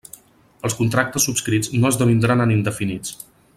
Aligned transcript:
Els 0.69 0.75
contractes 0.79 1.27
subscrits 1.29 1.71
no 1.83 1.93
esdevindran 1.93 2.43
en 2.47 2.55
indefinits. 2.57 3.17